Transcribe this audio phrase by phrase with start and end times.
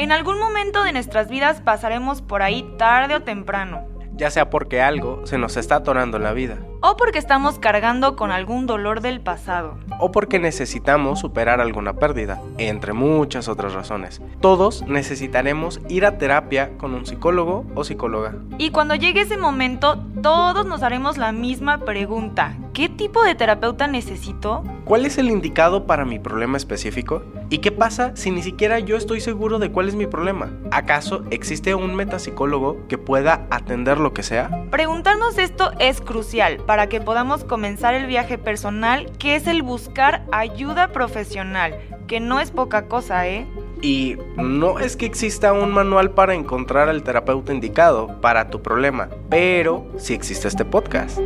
[0.00, 3.86] En algún momento de nuestras vidas pasaremos por ahí tarde o temprano.
[4.14, 6.56] Ya sea porque algo se nos está atorando en la vida.
[6.82, 9.76] O porque estamos cargando con algún dolor del pasado.
[9.98, 14.22] O porque necesitamos superar alguna pérdida, entre muchas otras razones.
[14.40, 18.34] Todos necesitaremos ir a terapia con un psicólogo o psicóloga.
[18.56, 22.56] Y cuando llegue ese momento, todos nos haremos la misma pregunta.
[22.72, 24.62] ¿Qué tipo de terapeuta necesito?
[24.86, 27.22] ¿Cuál es el indicado para mi problema específico?
[27.50, 30.50] ¿Y qué pasa si ni siquiera yo estoy seguro de cuál es mi problema?
[30.70, 34.66] ¿Acaso existe un metapsicólogo que pueda atender lo que sea?
[34.70, 40.22] Preguntarnos esto es crucial para que podamos comenzar el viaje personal, que es el buscar
[40.30, 43.44] ayuda profesional, que no es poca cosa, ¿eh?
[43.82, 49.08] Y no es que exista un manual para encontrar al terapeuta indicado para tu problema,
[49.28, 51.18] pero sí existe este podcast.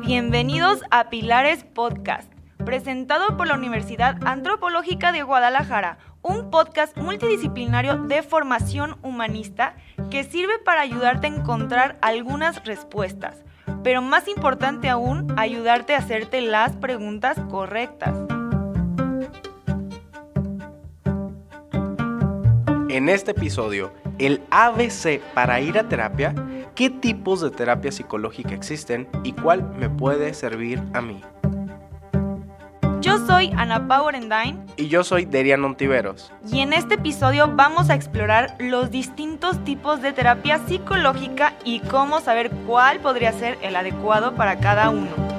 [0.00, 2.32] Bienvenidos a Pilares Podcast,
[2.64, 9.76] presentado por la Universidad Antropológica de Guadalajara, un podcast multidisciplinario de formación humanista
[10.10, 13.42] que sirve para ayudarte a encontrar algunas respuestas,
[13.82, 18.14] pero más importante aún, ayudarte a hacerte las preguntas correctas.
[22.88, 26.34] En este episodio, el ABC para ir a terapia,
[26.74, 31.22] qué tipos de terapia psicológica existen y cuál me puede servir a mí.
[33.02, 34.56] Yo soy Ana Powerendine.
[34.76, 36.30] Y yo soy Derian Ontiveros.
[36.52, 42.20] Y en este episodio vamos a explorar los distintos tipos de terapia psicológica y cómo
[42.20, 45.31] saber cuál podría ser el adecuado para cada uno.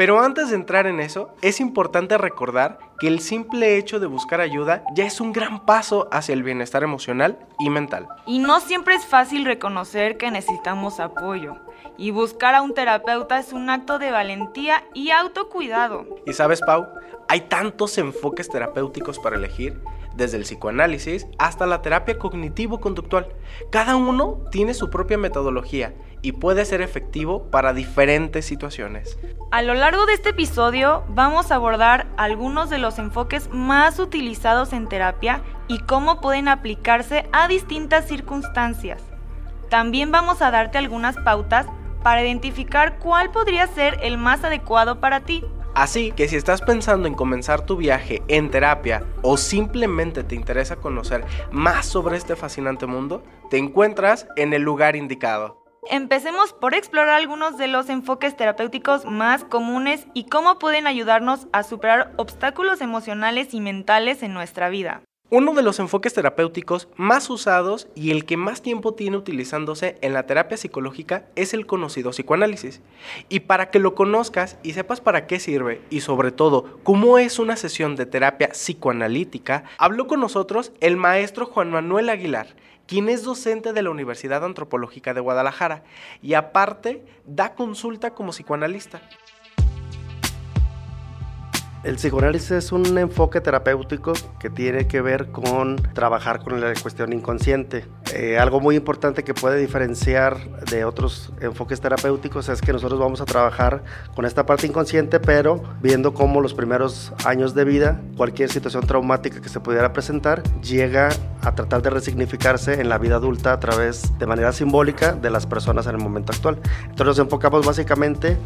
[0.00, 4.40] Pero antes de entrar en eso, es importante recordar que el simple hecho de buscar
[4.40, 8.08] ayuda ya es un gran paso hacia el bienestar emocional y mental.
[8.24, 11.56] Y no siempre es fácil reconocer que necesitamos apoyo.
[11.98, 16.06] Y buscar a un terapeuta es un acto de valentía y autocuidado.
[16.24, 16.86] Y sabes, Pau,
[17.28, 19.82] hay tantos enfoques terapéuticos para elegir
[20.14, 23.28] desde el psicoanálisis hasta la terapia cognitivo-conductual.
[23.70, 29.18] Cada uno tiene su propia metodología y puede ser efectivo para diferentes situaciones.
[29.50, 34.72] A lo largo de este episodio vamos a abordar algunos de los enfoques más utilizados
[34.72, 39.02] en terapia y cómo pueden aplicarse a distintas circunstancias.
[39.68, 41.66] También vamos a darte algunas pautas
[42.02, 45.44] para identificar cuál podría ser el más adecuado para ti.
[45.74, 50.76] Así que si estás pensando en comenzar tu viaje en terapia o simplemente te interesa
[50.76, 55.60] conocer más sobre este fascinante mundo, te encuentras en el lugar indicado.
[55.88, 61.62] Empecemos por explorar algunos de los enfoques terapéuticos más comunes y cómo pueden ayudarnos a
[61.62, 65.02] superar obstáculos emocionales y mentales en nuestra vida.
[65.32, 70.12] Uno de los enfoques terapéuticos más usados y el que más tiempo tiene utilizándose en
[70.12, 72.80] la terapia psicológica es el conocido psicoanálisis.
[73.28, 77.38] Y para que lo conozcas y sepas para qué sirve y sobre todo cómo es
[77.38, 82.48] una sesión de terapia psicoanalítica, habló con nosotros el maestro Juan Manuel Aguilar,
[82.88, 85.84] quien es docente de la Universidad Antropológica de Guadalajara
[86.22, 89.00] y aparte da consulta como psicoanalista.
[91.82, 97.10] El psicoanálisis es un enfoque terapéutico que tiene que ver con trabajar con la cuestión
[97.14, 97.86] inconsciente.
[98.14, 103.22] Eh, algo muy importante que puede diferenciar de otros enfoques terapéuticos es que nosotros vamos
[103.22, 103.82] a trabajar
[104.14, 109.40] con esta parte inconsciente, pero viendo cómo los primeros años de vida, cualquier situación traumática
[109.40, 111.08] que se pudiera presentar, llega
[111.40, 115.46] a tratar de resignificarse en la vida adulta a través de manera simbólica de las
[115.46, 116.58] personas en el momento actual.
[116.82, 118.36] Entonces nos enfocamos básicamente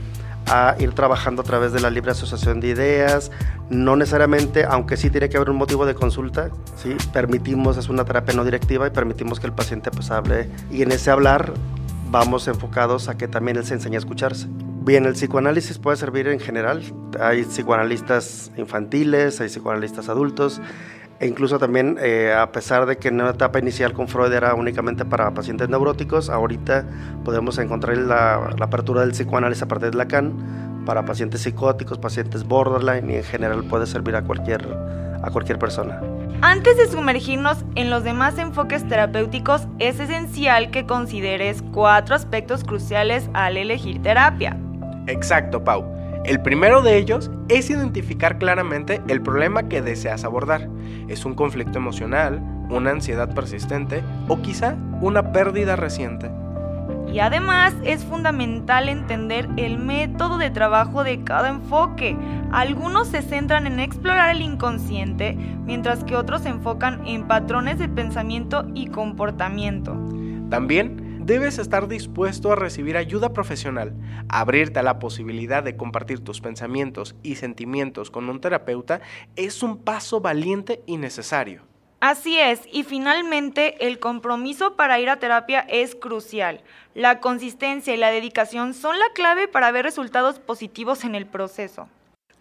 [0.46, 3.30] a ir trabajando a través de la libre asociación de ideas,
[3.70, 6.96] no necesariamente, aunque sí tiene que haber un motivo de consulta, ¿sí?
[7.12, 10.92] permitimos, es una terapia no directiva y permitimos que el paciente pues hable y en
[10.92, 11.52] ese hablar
[12.10, 14.46] vamos enfocados a que también él se enseñe a escucharse.
[14.84, 16.82] Bien, el psicoanálisis puede servir en general,
[17.18, 20.60] hay psicoanalistas infantiles, hay psicoanalistas adultos,
[21.24, 24.52] e incluso también, eh, a pesar de que en una etapa inicial con Freud era
[24.52, 26.84] únicamente para pacientes neuróticos, ahorita
[27.24, 32.44] podemos encontrar la, la apertura del psicoanálisis a partir de Lacan para pacientes psicóticos, pacientes
[32.44, 34.68] borderline y en general puede servir a cualquier,
[35.22, 35.98] a cualquier persona.
[36.42, 43.30] Antes de sumergirnos en los demás enfoques terapéuticos, es esencial que consideres cuatro aspectos cruciales
[43.32, 44.58] al elegir terapia.
[45.06, 45.93] Exacto, Pau.
[46.24, 50.70] El primero de ellos es identificar claramente el problema que deseas abordar.
[51.06, 52.40] ¿Es un conflicto emocional,
[52.70, 56.30] una ansiedad persistente o quizá una pérdida reciente?
[57.12, 62.16] Y además es fundamental entender el método de trabajo de cada enfoque.
[62.52, 65.36] Algunos se centran en explorar el inconsciente,
[65.66, 69.94] mientras que otros se enfocan en patrones de pensamiento y comportamiento.
[70.48, 73.94] También debes estar dispuesto a recibir ayuda profesional,
[74.28, 79.00] abrirte a la posibilidad de compartir tus pensamientos y sentimientos con un terapeuta
[79.34, 81.62] es un paso valiente y necesario.
[82.00, 86.60] Así es, y finalmente el compromiso para ir a terapia es crucial.
[86.94, 91.88] La consistencia y la dedicación son la clave para ver resultados positivos en el proceso.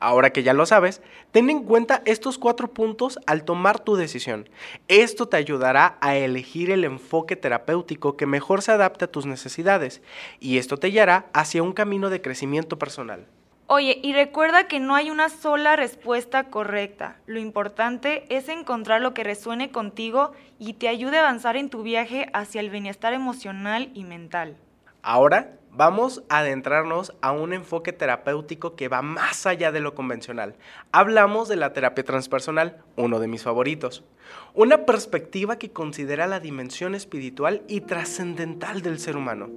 [0.04, 1.02] Ahora que ya lo sabes,
[1.32, 4.50] ten en cuenta estos cuatro puntos al tomar tu decisión.
[4.90, 10.02] Esto te ayudará a elegir el enfoque terapéutico que mejor se adapte a tus necesidades
[10.42, 13.28] y esto te guiará hacia un camino de crecimiento personal.
[13.68, 17.16] Oye, y recuerda que no hay una sola respuesta correcta.
[17.26, 21.82] Lo importante es encontrar lo que resuene contigo y te ayude a avanzar en tu
[21.82, 24.58] viaje hacia el bienestar emocional y mental.
[25.06, 30.56] Ahora vamos a adentrarnos a un enfoque terapéutico que va más allá de lo convencional.
[30.94, 34.06] Hablamos de la terapia transpersonal, uno de mis favoritos.
[34.54, 39.50] Una perspectiva que considera la dimensión espiritual y trascendental del ser humano.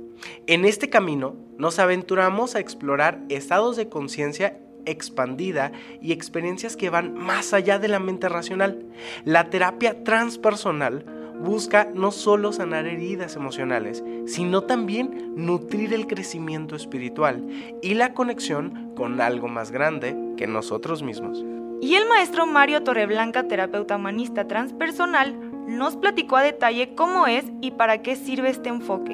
[0.49, 5.71] En este camino nos aventuramos a explorar estados de conciencia expandida
[6.01, 8.85] y experiencias que van más allá de la mente racional.
[9.25, 11.05] La terapia transpersonal
[11.41, 17.47] busca no solo sanar heridas emocionales, sino también nutrir el crecimiento espiritual
[17.83, 21.45] y la conexión con algo más grande que nosotros mismos.
[21.81, 25.37] Y el maestro Mario Torreblanca, terapeuta humanista transpersonal,
[25.67, 29.13] nos platicó a detalle cómo es y para qué sirve este enfoque.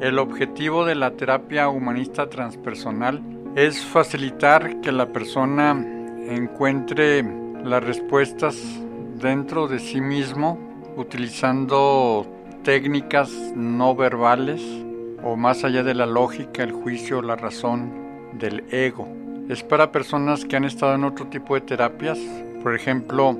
[0.00, 3.20] El objetivo de la terapia humanista transpersonal
[3.56, 5.72] es facilitar que la persona
[6.28, 7.24] encuentre
[7.64, 8.56] las respuestas
[9.20, 10.58] dentro de sí mismo
[10.96, 12.26] utilizando
[12.62, 14.62] técnicas no verbales
[15.22, 17.92] o más allá de la lógica, el juicio, la razón
[18.32, 19.08] del ego.
[19.48, 22.18] Es para personas que han estado en otro tipo de terapias,
[22.62, 23.36] por ejemplo,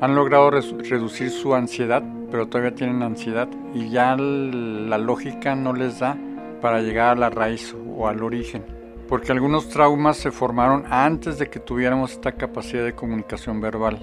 [0.00, 5.98] han logrado reducir su ansiedad, pero todavía tienen ansiedad y ya la lógica no les
[5.98, 6.16] da
[6.60, 8.79] para llegar a la raíz o al origen
[9.10, 13.98] porque algunos traumas se formaron antes de que tuviéramos esta capacidad de comunicación verbal.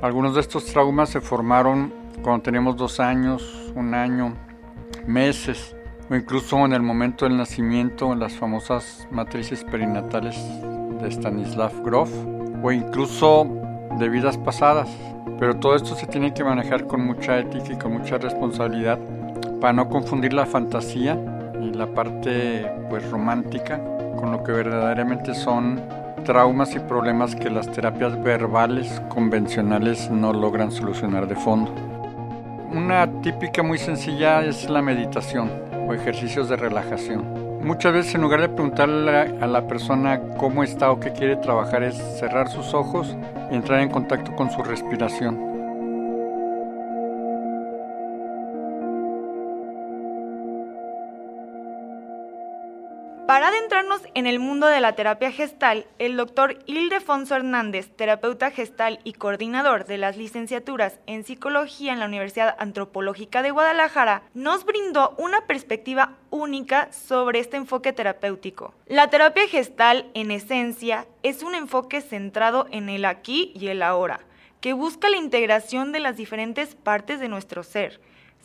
[0.00, 1.92] Algunos de estos traumas se formaron
[2.22, 4.36] cuando teníamos dos años, un año,
[5.08, 5.74] meses,
[6.08, 10.36] o incluso en el momento del nacimiento, en las famosas matrices perinatales
[11.00, 12.10] de Stanislav Grof,
[12.62, 13.48] o incluso
[13.98, 14.88] de vidas pasadas.
[15.40, 19.00] Pero todo esto se tiene que manejar con mucha ética y con mucha responsabilidad
[19.60, 21.18] para no confundir la fantasía
[21.60, 23.82] y la parte pues romántica
[24.16, 25.80] con lo que verdaderamente son
[26.24, 31.72] traumas y problemas que las terapias verbales convencionales no logran solucionar de fondo.
[32.72, 35.50] Una típica muy sencilla es la meditación
[35.86, 37.44] o ejercicios de relajación.
[37.62, 41.82] Muchas veces en lugar de preguntarle a la persona cómo está o qué quiere trabajar
[41.82, 43.16] es cerrar sus ojos
[43.50, 45.53] y entrar en contacto con su respiración
[53.44, 59.00] Para adentrarnos en el mundo de la terapia gestal, el doctor Ildefonso Hernández, terapeuta gestal
[59.04, 65.14] y coordinador de las licenciaturas en psicología en la Universidad Antropológica de Guadalajara, nos brindó
[65.18, 68.72] una perspectiva única sobre este enfoque terapéutico.
[68.86, 74.20] La terapia gestal, en esencia, es un enfoque centrado en el aquí y el ahora,
[74.62, 78.00] que busca la integración de las diferentes partes de nuestro ser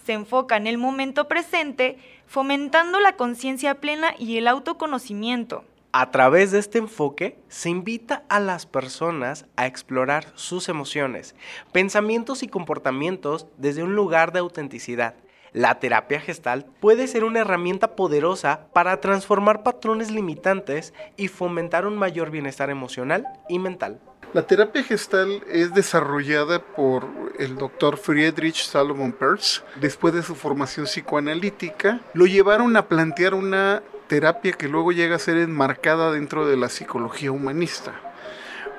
[0.05, 5.63] se enfoca en el momento presente, fomentando la conciencia plena y el autoconocimiento.
[5.91, 11.35] A través de este enfoque se invita a las personas a explorar sus emociones,
[11.71, 15.15] pensamientos y comportamientos desde un lugar de autenticidad.
[15.51, 21.97] La terapia gestal puede ser una herramienta poderosa para transformar patrones limitantes y fomentar un
[21.97, 23.99] mayor bienestar emocional y mental.
[24.31, 27.07] La terapia gestal es desarrollada por
[27.39, 29.63] el doctor Friedrich Salomon Perls.
[29.81, 35.19] Después de su formación psicoanalítica, lo llevaron a plantear una terapia que luego llega a
[35.19, 37.93] ser enmarcada dentro de la psicología humanista.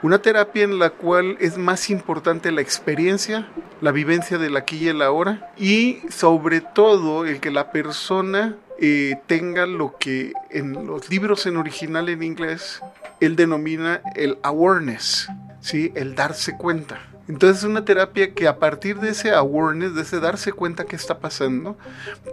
[0.02, 3.49] Una terapia en la cual es más importante la experiencia,
[3.80, 9.19] la vivencia del aquí y el ahora y sobre todo el que la persona eh,
[9.26, 12.80] tenga lo que en los libros en original en inglés
[13.21, 15.29] él denomina el awareness,
[15.61, 15.93] ¿sí?
[15.95, 16.99] el darse cuenta.
[17.31, 20.97] Entonces es una terapia que a partir de ese awareness, de ese darse cuenta que
[20.97, 21.79] está pasando,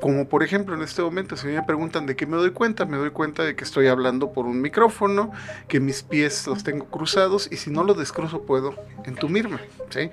[0.01, 2.98] como por ejemplo en este momento, si me preguntan de qué me doy cuenta, me
[2.98, 5.32] doy cuenta de que estoy hablando por un micrófono,
[5.67, 8.74] que mis pies los tengo cruzados y si no los descruzo puedo
[9.06, 9.60] entumirme.
[9.91, 10.10] ¿sí?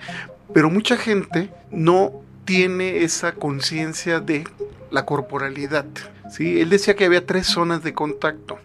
[0.53, 4.45] Pero mucha gente no tiene esa conciencia de
[4.91, 5.87] la corporalidad.
[6.31, 6.61] ¿sí?
[6.61, 8.59] Él decía que había tres zonas de contacto.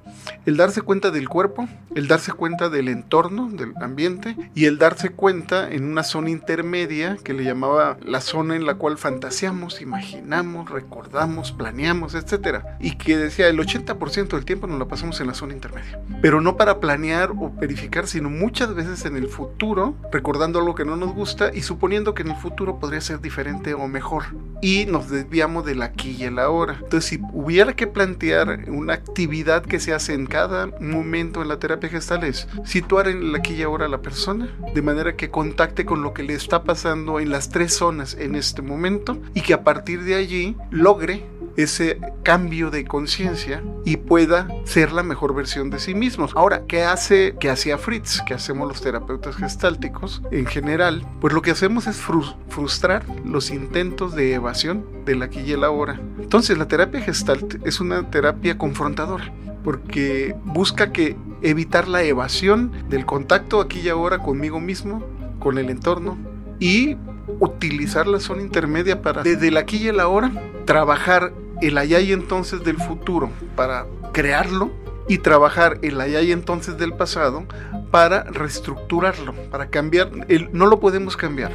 [0.46, 5.10] El darse cuenta del cuerpo, el darse cuenta del entorno, del ambiente, y el darse
[5.10, 10.70] cuenta en una zona intermedia que le llamaba la zona en la cual fantaseamos, imaginamos,
[10.70, 12.64] recordamos, planeamos, etc.
[12.80, 16.00] Y que decía el 80% del tiempo nos la pasamos en la zona intermedia.
[16.22, 20.86] Pero no para planear o verificar, sino muchas veces en el futuro, recordando algo que
[20.86, 24.24] no nos gusta y suponiendo que en el futuro podría ser diferente o mejor.
[24.62, 26.80] Y nos desviamos del aquí y el ahora.
[26.82, 31.60] Entonces, si hubiera que plantear una actividad que se hace en cada momento en la
[31.60, 35.86] terapia gestal es situar en el aquí y a la persona, de manera que contacte
[35.86, 39.54] con lo que le está pasando en las tres zonas en este momento y que
[39.54, 41.25] a partir de allí logre
[41.63, 46.32] ese cambio de conciencia y pueda ser la mejor versión de sí mismos.
[46.36, 48.22] Ahora, ¿qué hace, qué hacía Fritz?
[48.25, 51.06] ¿Qué hacemos los terapeutas gestálticos en general?
[51.20, 56.00] Pues lo que hacemos es frustrar los intentos de evasión del aquí y el ahora.
[56.20, 63.06] Entonces, la terapia gestalt es una terapia confrontadora porque busca que evitar la evasión del
[63.06, 65.04] contacto aquí y ahora conmigo mismo,
[65.39, 66.18] con el entorno
[66.60, 66.96] y
[67.39, 70.32] utilizar la zona intermedia para desde el aquí y el ahora
[70.66, 74.72] trabajar el allá entonces del futuro para crearlo
[75.08, 77.46] y trabajar el allá y entonces del pasado
[77.92, 80.12] para reestructurarlo, para cambiar.
[80.51, 81.51] No lo podemos cambiar.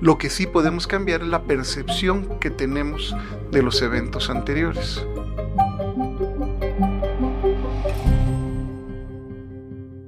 [0.00, 3.16] Lo que sí podemos cambiar es la percepción que tenemos
[3.50, 5.04] de los eventos anteriores.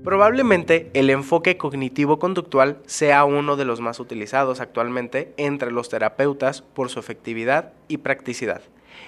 [0.05, 6.89] Probablemente el enfoque cognitivo-conductual sea uno de los más utilizados actualmente entre los terapeutas por
[6.89, 8.63] su efectividad y practicidad.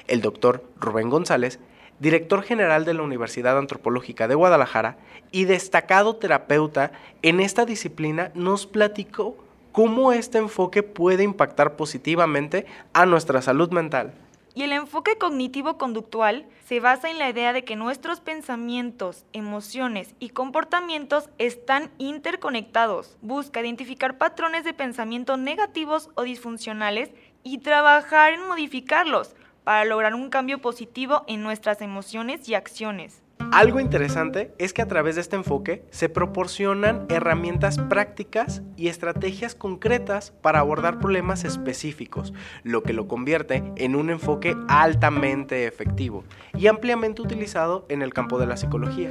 [0.06, 1.59] El doctor Rubén González,
[2.00, 4.97] director general de la Universidad Antropológica de Guadalajara
[5.30, 6.92] y destacado terapeuta
[7.23, 9.37] en esta disciplina, nos platicó
[9.73, 14.14] cómo este enfoque puede impactar positivamente a nuestra salud mental.
[14.54, 20.28] Y el enfoque cognitivo-conductual se basa en la idea de que nuestros pensamientos, emociones y
[20.28, 23.16] comportamientos están interconectados.
[23.23, 27.11] Busca identificar patrones de pensamiento negativos o disfuncionales
[27.42, 33.23] y trabajar en modificarlos para lograr un cambio positivo en nuestras emociones y acciones.
[33.50, 39.54] Algo interesante es que a través de este enfoque se proporcionan herramientas prácticas y estrategias
[39.54, 46.25] concretas para abordar problemas específicos, lo que lo convierte en un enfoque altamente efectivo
[46.57, 49.11] y ampliamente utilizado en el campo de la psicología.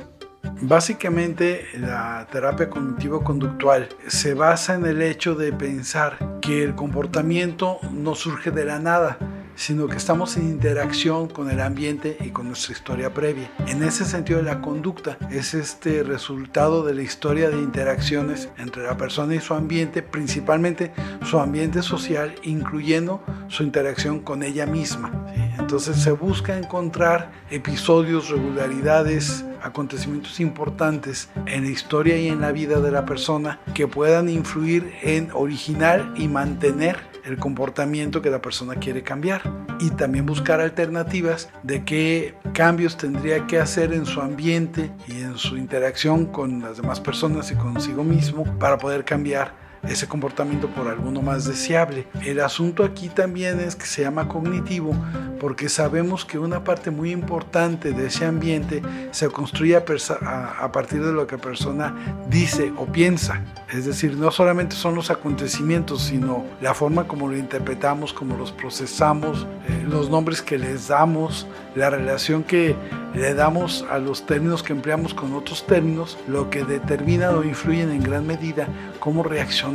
[0.64, 8.16] Básicamente la terapia cognitivo-conductual se basa en el hecho de pensar que el comportamiento no
[8.16, 9.20] surge de la nada,
[9.62, 13.52] sino que estamos en interacción con el ambiente y con nuestra historia previa.
[13.68, 18.98] En ese sentido, la conducta es este resultado de la historia de interacciones entre la
[18.98, 20.92] persona y su ambiente, principalmente
[21.24, 25.12] su ambiente social, incluyendo su interacción con ella misma.
[25.60, 32.80] Entonces se busca encontrar episodios, regularidades, acontecimientos importantes en la historia y en la vida
[32.80, 38.76] de la persona que puedan influir en originar y mantener el comportamiento que la persona
[38.76, 39.42] quiere cambiar
[39.80, 45.38] y también buscar alternativas de qué cambios tendría que hacer en su ambiente y en
[45.38, 50.88] su interacción con las demás personas y consigo mismo para poder cambiar ese comportamiento por
[50.88, 52.08] alguno más deseable.
[52.26, 54.96] El asunto aquí también es que se llama cognitivo
[55.40, 61.12] porque sabemos que una parte muy importante de ese ambiente se construye a, partir de
[61.12, 61.96] lo que la persona
[62.30, 63.44] dice o piensa.
[63.74, 68.52] Es decir, no solamente son los acontecimientos, sino la forma como lo interpretamos, como los
[68.52, 72.76] procesamos, eh, los nombres que les damos, la relación que
[73.16, 77.82] le damos a los términos que empleamos con otros términos, lo que determina o influye
[77.82, 78.68] en gran medida
[79.00, 79.71] cómo reaccionamos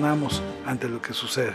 [0.66, 1.54] ante lo que sucede.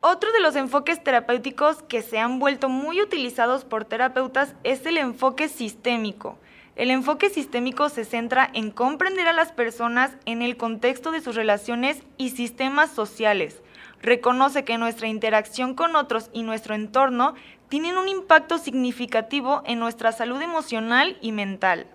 [0.00, 4.98] Otro de los enfoques terapéuticos que se han vuelto muy utilizados por terapeutas es el
[4.98, 6.38] enfoque sistémico.
[6.74, 11.34] El enfoque sistémico se centra en comprender a las personas en el contexto de sus
[11.34, 13.62] relaciones y sistemas sociales,
[14.02, 17.34] reconoce que nuestra interacción con otros y nuestro entorno
[17.68, 21.86] tienen un impacto significativo en nuestra salud emocional y mental.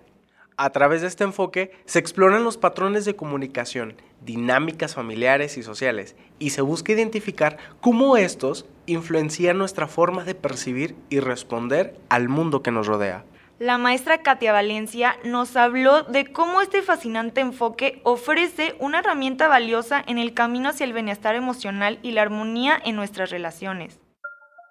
[0.58, 6.16] A través de este enfoque se exploran los patrones de comunicación, dinámicas familiares y sociales,
[6.38, 12.62] y se busca identificar cómo estos influencian nuestra forma de percibir y responder al mundo
[12.62, 13.24] que nos rodea
[13.58, 20.02] la maestra Katia Valencia nos habló de cómo este fascinante enfoque ofrece una herramienta valiosa
[20.06, 23.98] en el camino hacia el bienestar emocional y la armonía en nuestras relaciones.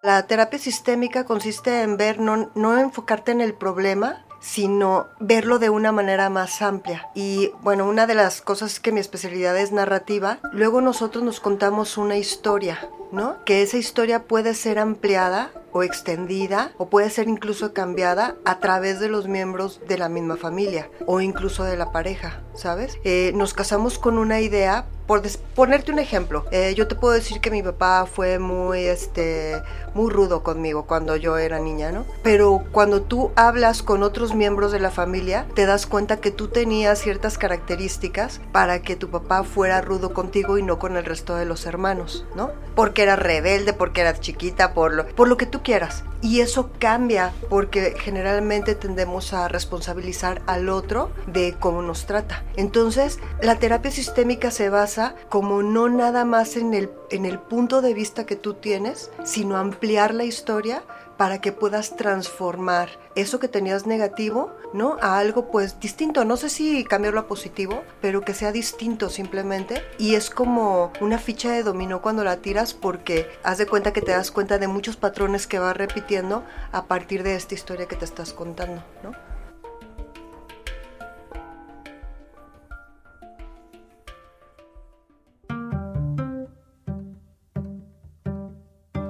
[0.04, 5.92] La terapia sistémica consiste en ver, no, enfocarte en el problema, sino verlo de una
[5.92, 7.10] manera más amplia.
[7.16, 11.98] Y bueno, una de las cosas que mi especialidad es narrativa, luego nosotros nos contamos
[11.98, 13.44] una historia, ¿no?
[13.46, 19.00] Que esa historia puede ser ampliada o extendida o puede ser incluso cambiada a través
[19.00, 22.98] de los miembros de la misma familia o incluso de la pareja, ¿sabes?
[23.04, 25.22] Eh, nos casamos con una idea, por
[25.56, 29.62] ponerte un ejemplo, eh, yo te puedo decir que mi papá fue muy, este,
[29.94, 32.06] muy rudo conmigo cuando yo era niña, ¿no?
[32.24, 36.48] Pero cuando tú hablas con otros miembros de la familia, te das cuenta que tú
[36.48, 41.36] tenías ciertas características para que tu papá fuera rudo contigo y no con el resto
[41.36, 42.52] de los hermanos, ¿no?
[42.76, 46.06] Porque era rebelde, porque eras chiquita, por lo, por lo que tú quieras.
[46.22, 52.46] Y eso cambia porque generalmente tendemos a responsabilizar al otro de cómo nos trata.
[52.56, 57.82] Entonces, la terapia sistémica se basa como no nada más en el, en el punto
[57.82, 60.84] de vista que tú tienes, sino ampliar la historia
[61.18, 64.98] para que puedas transformar eso que tenías negativo, ¿no?
[65.02, 66.24] A algo pues distinto.
[66.24, 69.82] No sé si cambiarlo a positivo, pero que sea distinto simplemente.
[69.98, 74.02] Y es como una ficha de dominó cuando la tiras porque haz de cuenta que
[74.02, 77.96] te das cuenta de muchos patrones que vas repitiendo a partir de esta historia que
[77.96, 79.27] te estás contando, ¿no?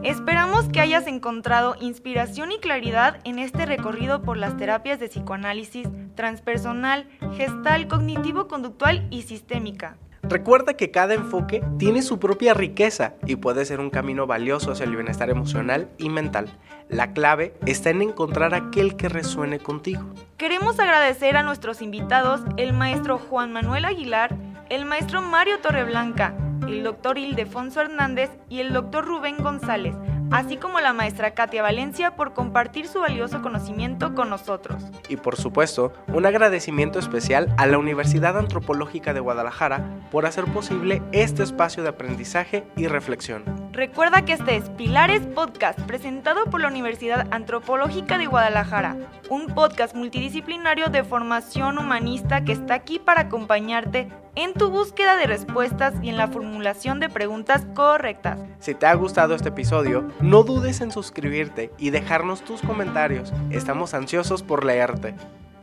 [0.03, 5.87] Esperamos que hayas encontrado inspiración y claridad en este recorrido por las terapias de psicoanálisis
[6.15, 9.97] transpersonal, gestal, cognitivo-conductual y sistémica.
[10.23, 14.83] Recuerda que cada enfoque tiene su propia riqueza y puede ser un camino valioso hacia
[14.83, 16.49] el bienestar emocional y mental.
[16.89, 20.03] La clave está en encontrar aquel que resuene contigo.
[20.37, 24.35] Queremos agradecer a nuestros invitados, el maestro Juan Manuel Aguilar,
[24.69, 26.33] el maestro Mario Torreblanca,
[26.67, 29.95] el doctor Ildefonso Hernández y el doctor Rubén González,
[30.31, 34.83] así como la maestra Katia Valencia por compartir su valioso conocimiento con nosotros.
[35.09, 41.01] Y por supuesto, un agradecimiento especial a la Universidad Antropológica de Guadalajara por hacer posible
[41.11, 43.66] este espacio de aprendizaje y reflexión.
[43.77, 48.97] Recuerda que este es Pilares Podcast, presentado por la Universidad Antropológica de Guadalajara,
[49.29, 55.27] un podcast multidisciplinario de formación humanista que está aquí para acompañarte en tu búsqueda de
[55.27, 58.39] respuestas y en la formulación de preguntas correctas.
[58.57, 63.31] Si te ha gustado este episodio, no dudes en suscribirte y dejarnos tus comentarios.
[63.51, 65.13] Estamos ansiosos por leerte.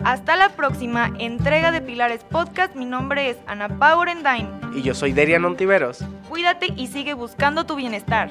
[0.05, 2.77] Hasta la próxima entrega de Pilares Podcast.
[2.77, 4.09] Mi nombre es Ana Power
[4.75, 6.05] Y yo soy Derian Ontiveros.
[6.29, 8.29] Cuídate y sigue buscando tu bienestar.